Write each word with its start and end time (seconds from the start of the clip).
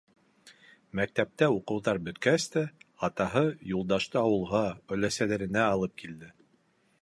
Мәктәптә 0.99 1.49
уҡыуҙар 1.57 1.99
бөткәс 2.07 2.47
тә, 2.55 2.63
атаһы 3.09 3.45
Юлдашты 3.73 4.21
ауылға 4.23 4.63
өләсәләренә 4.97 5.67
алып 5.69 5.95
килде. 6.05 6.33